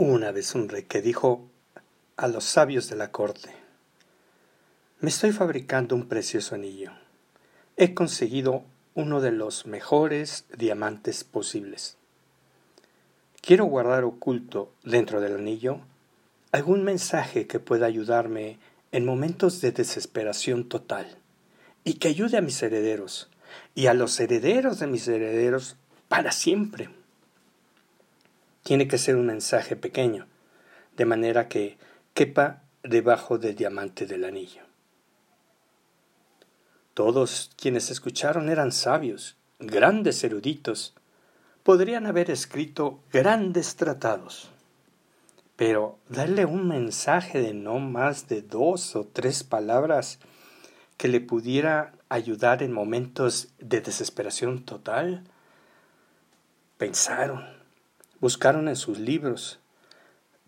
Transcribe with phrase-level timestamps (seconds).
[0.00, 1.44] una vez un rey que dijo
[2.16, 3.50] a los sabios de la corte,
[5.00, 6.92] me estoy fabricando un precioso anillo.
[7.76, 8.62] He conseguido
[8.94, 11.96] uno de los mejores diamantes posibles.
[13.40, 15.80] Quiero guardar oculto dentro del anillo
[16.52, 18.60] algún mensaje que pueda ayudarme
[18.92, 21.08] en momentos de desesperación total
[21.82, 23.28] y que ayude a mis herederos
[23.74, 25.74] y a los herederos de mis herederos
[26.08, 26.88] para siempre
[28.68, 30.26] tiene que ser un mensaje pequeño,
[30.94, 31.78] de manera que
[32.12, 34.60] quepa debajo del diamante del anillo.
[36.92, 40.94] Todos quienes escucharon eran sabios, grandes eruditos,
[41.62, 44.50] podrían haber escrito grandes tratados.
[45.56, 50.18] Pero darle un mensaje de no más de dos o tres palabras
[50.98, 55.24] que le pudiera ayudar en momentos de desesperación total,
[56.76, 57.57] pensaron
[58.20, 59.60] Buscaron en sus libros,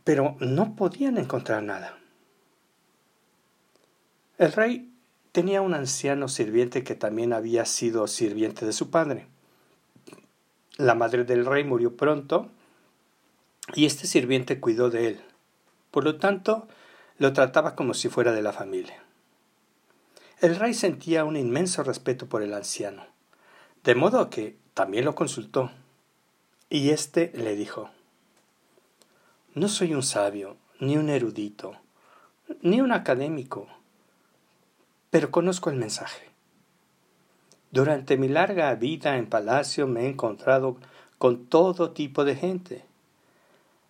[0.05, 1.99] pero no podían encontrar nada.
[4.39, 4.93] El rey
[5.33, 9.27] tenía un anciano sirviente que también había sido sirviente de su padre.
[10.77, 12.51] La madre del rey murió pronto
[13.75, 15.21] y este sirviente cuidó de él.
[15.91, 16.67] Por lo tanto,
[17.19, 19.03] lo trataba como si fuera de la familia.
[20.41, 23.05] El rey sentía un inmenso respeto por el anciano,
[23.85, 25.71] de modo que también lo consultó.
[26.73, 27.91] Y éste le dijo,
[29.55, 31.75] No soy un sabio, ni un erudito,
[32.63, 33.67] ni un académico,
[35.11, 36.31] pero conozco el mensaje.
[37.73, 40.77] Durante mi larga vida en palacio me he encontrado
[41.19, 42.85] con todo tipo de gente,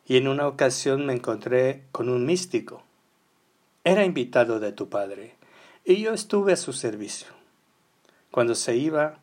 [0.06, 2.82] y en una ocasión me encontré con un místico.
[3.84, 5.34] Era invitado de tu padre,
[5.84, 7.28] y yo estuve a su servicio.
[8.30, 9.18] Cuando se iba,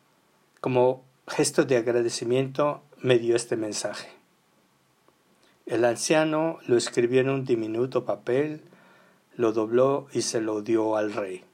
[0.60, 4.08] como gesto de agradecimiento, me dio este mensaje.
[5.66, 8.62] El anciano lo escribió en un diminuto papel,
[9.36, 11.44] lo dobló y se lo dio al rey.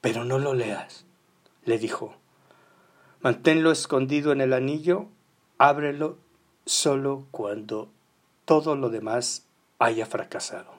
[0.00, 1.06] Pero no lo leas,
[1.64, 2.16] le dijo.
[3.20, 5.06] Manténlo escondido en el anillo,
[5.58, 6.18] ábrelo
[6.66, 7.88] solo cuando
[8.44, 9.46] todo lo demás
[9.78, 10.72] haya fracasado.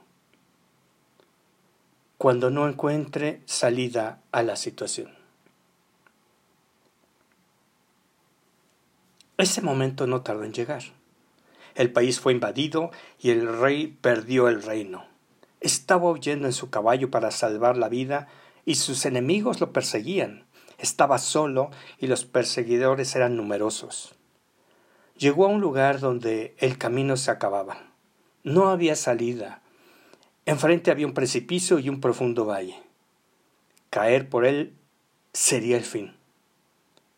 [2.18, 5.23] Cuando no encuentre salida a la situación.
[9.38, 10.84] Ese momento no tardó en llegar.
[11.74, 15.06] El país fue invadido y el rey perdió el reino.
[15.60, 18.28] Estaba huyendo en su caballo para salvar la vida
[18.64, 20.46] y sus enemigos lo perseguían.
[20.78, 24.14] Estaba solo y los perseguidores eran numerosos.
[25.18, 27.78] Llegó a un lugar donde el camino se acababa.
[28.44, 29.62] No había salida.
[30.46, 32.84] Enfrente había un precipicio y un profundo valle.
[33.90, 34.76] Caer por él
[35.32, 36.14] sería el fin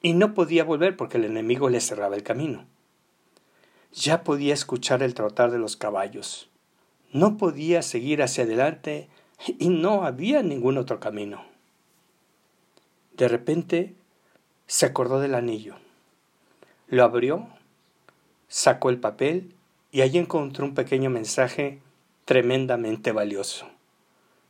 [0.06, 2.68] y no podía volver porque el enemigo le cerraba el camino.
[3.92, 6.48] Ya podía escuchar el trotar de los caballos.
[7.12, 9.10] No podía seguir hacia adelante
[9.48, 11.44] y no había ningún otro camino.
[13.18, 13.96] De repente
[14.68, 15.78] se acordó del anillo.
[16.88, 17.48] Lo abrió,
[18.48, 19.56] sacó el papel
[19.92, 21.80] y allí encontró un pequeño mensaje
[22.26, 23.68] tremendamente valioso.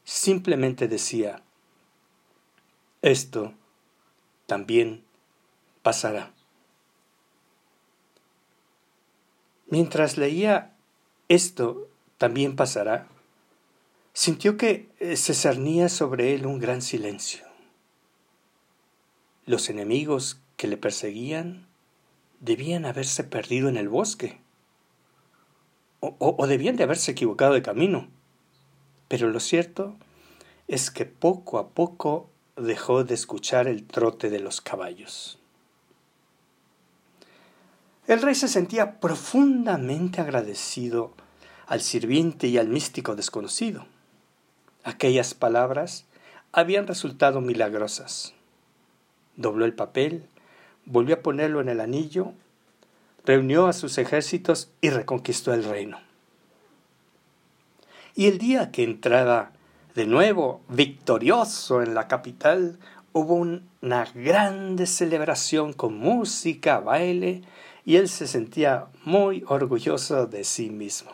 [0.04, 1.42] Simplemente decía,
[3.02, 3.54] esto
[4.48, 5.05] también
[5.86, 6.34] pasará.
[9.68, 10.74] Mientras leía
[11.30, 11.88] esto
[12.18, 13.08] también pasará,
[14.12, 17.46] sintió que eh, se cernía sobre él un gran silencio.
[19.46, 21.68] Los enemigos que le perseguían
[22.40, 24.42] debían haberse perdido en el bosque,
[26.00, 28.08] o, o, debían de haberse equivocado de camino.
[29.08, 29.96] Pero lo cierto
[30.68, 35.38] es que poco a poco dejó de escuchar el trote de los caballos.
[38.08, 41.14] El rey se sentía profundamente agradecido
[41.66, 43.88] al sirviente y al místico desconocido.
[44.84, 46.06] Aquellas palabras
[46.52, 48.34] habían resultado milagrosas.
[49.36, 50.28] Dobló el papel,
[50.86, 52.34] volvió a ponerlo en el anillo,
[53.26, 55.98] reunió a sus ejércitos y reconquistó el reino.
[58.14, 59.52] Y el día que entraba
[59.96, 62.78] de nuevo victorioso en la capital,
[63.14, 67.42] hubo una grande celebración con música, baile
[67.86, 71.12] y él se sentía muy orgulloso de sí mismo.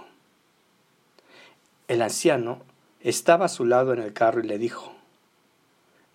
[1.87, 2.61] El anciano
[3.01, 4.93] estaba a su lado en el carro y le dijo,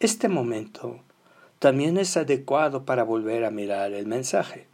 [0.00, 1.00] Este momento
[1.58, 4.66] también es adecuado para volver a mirar el mensaje.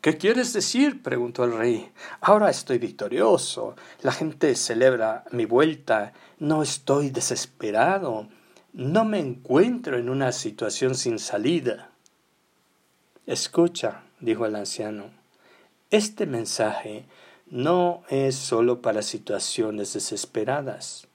[0.00, 1.02] ¿Qué quieres decir?
[1.02, 1.90] preguntó el rey.
[2.20, 3.74] Ahora estoy victorioso.
[4.02, 6.12] La gente celebra mi vuelta.
[6.38, 8.28] No estoy desesperado.
[8.72, 11.90] No me encuentro en una situación sin salida.
[13.26, 15.10] Escucha, dijo el anciano,
[15.90, 17.04] Este mensaje
[17.46, 21.06] no es solo para situaciones desesperadas,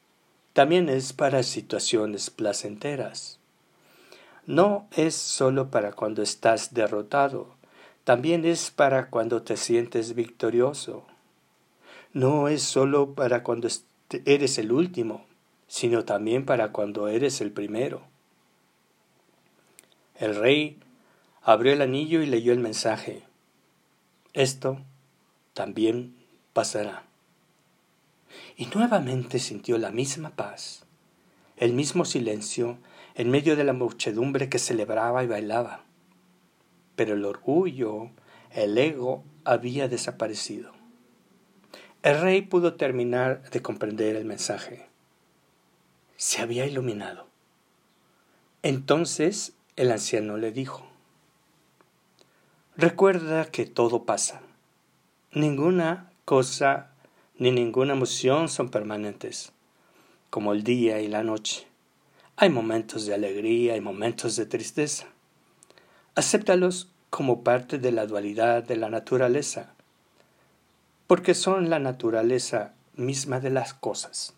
[0.54, 3.40] también es para situaciones placenteras.
[4.46, 7.56] No es solo para cuando estás derrotado,
[8.04, 11.06] también es para cuando te sientes victorioso.
[12.12, 13.70] No es solo para cuando
[14.26, 15.26] eres el último,
[15.68, 18.02] sino también para cuando eres el primero.
[20.20, 20.78] El rey
[21.44, 23.24] abrió el anillo y leyó el mensaje.
[24.34, 24.80] Esto
[25.54, 26.16] también
[26.54, 27.04] pasará.
[28.56, 30.86] Y nuevamente sintió la misma paz,
[31.58, 32.78] el mismo silencio
[33.16, 35.84] en medio de la muchedumbre que celebraba y bailaba.
[36.96, 38.10] Pero el orgullo,
[38.52, 40.72] el ego había desaparecido.
[42.04, 44.88] El rey pudo terminar de comprender el mensaje.
[46.16, 47.28] Se había iluminado.
[48.62, 50.93] Entonces el anciano le dijo,
[52.76, 54.42] Recuerda que todo pasa.
[55.32, 56.90] Ninguna cosa
[57.38, 59.52] ni ninguna emoción son permanentes,
[60.32, 61.68] como el día y la noche.
[62.36, 65.06] Hay momentos de alegría y momentos de tristeza.
[66.16, 69.76] Acéptalos como parte de la dualidad de la naturaleza,
[71.06, 74.34] porque son la naturaleza misma de las cosas.